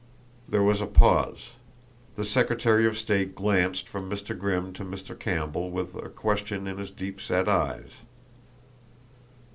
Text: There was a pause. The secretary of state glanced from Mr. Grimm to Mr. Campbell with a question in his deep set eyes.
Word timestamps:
There 0.49 0.63
was 0.63 0.81
a 0.81 0.87
pause. 0.87 1.51
The 2.15 2.25
secretary 2.25 2.87
of 2.87 2.97
state 2.97 3.35
glanced 3.35 3.87
from 3.87 4.09
Mr. 4.09 4.35
Grimm 4.35 4.73
to 4.73 4.83
Mr. 4.83 5.13
Campbell 5.19 5.69
with 5.69 5.93
a 5.93 6.09
question 6.09 6.65
in 6.65 6.79
his 6.79 6.89
deep 6.89 7.21
set 7.21 7.47
eyes. 7.47 7.91